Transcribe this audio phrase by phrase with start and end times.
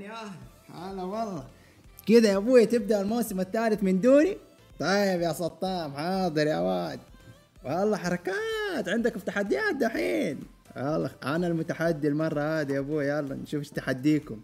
[0.00, 1.44] يا أهلا هلا والله.
[2.06, 4.36] كذا يا أبوي تبدأ الموسم الثالث من دوري؟
[4.80, 7.00] طيب يا سطام حاضر يا واد.
[7.64, 10.40] والله حركات عندكم تحديات دحين.
[10.76, 14.40] والله أنا المتحدي المرة هذه يا أبوي يلا نشوف إيش تحديكم.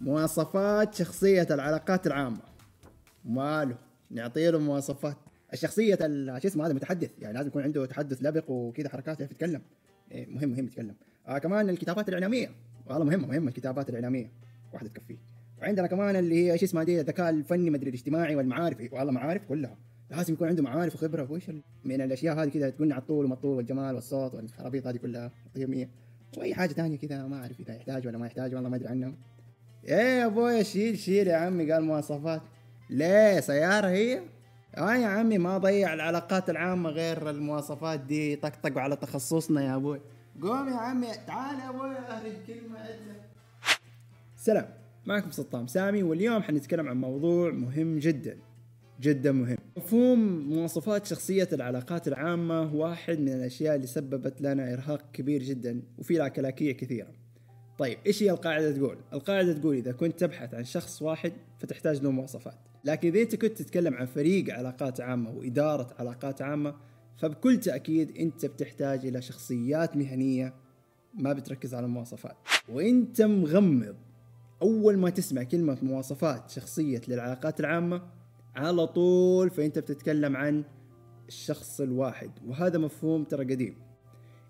[0.00, 2.40] مواصفات شخصية العلاقات العامة.
[3.24, 3.76] ماله؟
[4.10, 5.16] نعطي له مواصفات.
[5.52, 7.10] الشخصية ال- شو اسمه هذا المتحدث.
[7.18, 9.62] يعني لازم يكون عنده تحدث لبق وكذا حركات يعرف يتكلم.
[10.12, 10.94] إيه مهم مهم يتكلم.
[11.28, 12.50] آه كمان الكتابات الإعلامية.
[12.90, 14.30] والله مهمة مهمة الكتابات الإعلامية
[14.72, 15.16] واحدة تكفيه
[15.60, 18.92] وعندنا كمان اللي هي شو اسمها دي الذكاء الفني مدري الاجتماعي والمعارف.
[18.92, 19.76] والله معارف كلها.
[20.10, 21.32] لازم يكون عنده معارف وخبرة.
[21.32, 25.30] وإيش ال- من الأشياء هذه كذا تقولنا على الطول والطول والجمال والصوت والخرابيط هذه كلها
[25.54, 25.88] طيب مية
[26.38, 29.16] وأي حاجة ثانية كذا ما أعرف إذا يحتاج ولا ما يحتاج والله ما أدري عنهم.
[29.88, 32.42] إيه يا أبوي شيل شيل يا عمي قال مواصفات.
[32.90, 34.20] ليه؟ سيارة هي؟
[34.76, 38.36] آه يا عمي ما ضيع العلاقات العامة غير المواصفات دي.
[38.36, 40.00] طقطقوا على تخصصنا يا أبوي.
[40.42, 43.20] قوم يا عمي تعال يا أبوي اهرج كلمة عدلة
[44.36, 44.68] سلام
[45.06, 48.38] معكم سطام سامي واليوم حنتكلم عن موضوع مهم جدا
[49.00, 49.56] جدا مهم.
[49.76, 50.18] مفهوم
[50.48, 56.28] مواصفات شخصية العلاقات العامة واحد من الأشياء اللي سببت لنا إرهاق كبير جدا وفي لها
[56.28, 57.12] كلاكية كثيرة.
[57.78, 62.10] طيب إيش هي القاعدة تقول؟ القاعدة تقول إذا كنت تبحث عن شخص واحد فتحتاج له
[62.10, 66.74] مواصفات، لكن إذا أنت كنت تتكلم عن فريق علاقات عامة وإدارة علاقات عامة
[67.16, 70.54] فبكل تأكيد أنت بتحتاج إلى شخصيات مهنية
[71.14, 72.36] ما بتركز على المواصفات،
[72.68, 73.96] وأنت مغمض.
[74.62, 78.02] أول ما تسمع كلمة مواصفات شخصية للعلاقات العامة
[78.56, 80.64] على طول فأنت بتتكلم عن
[81.28, 82.30] الشخص الواحد.
[82.46, 83.76] وهذا مفهوم ترى قديم.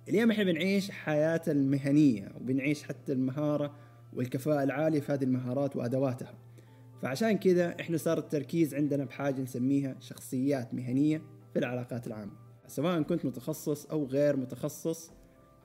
[0.09, 3.75] اليوم إحنا بنعيش حياة المهنية وبنعيش حتى المهارة
[4.13, 6.35] والكفاءة العالية في هذه المهارات وأدواتها.
[7.03, 12.50] فعشان كذا إحنا صار التركيز عندنا بحاجة نسميها شخصيات مهنية في العلاقات العامة.
[12.71, 15.11] سواء كنت متخصص أو غير متخصص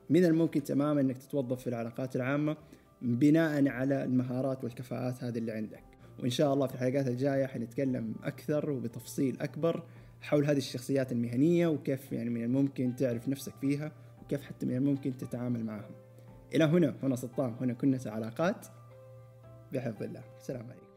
[0.09, 2.58] من الممكن تماما إنك تتوظف في العلاقات العامة
[3.02, 5.84] بناء على المهارات والكفاءات هذه اللي عندك.
[6.20, 9.84] وإن شاء الله في الحلقات الجاية حنتكلم أكثر وبتفصيل أكبر
[10.22, 13.91] حول هذه الشخصيات المهنية وكيف يعني من الممكن تعرف نفسك فيها
[14.24, 15.91] وكيف حتى من الممكن تتعامل معهم.
[16.53, 18.68] إلى هنا هنا سطام هنا كنة علاقات
[19.74, 20.24] بحفظ الله.
[20.38, 20.94] السلام عليكم.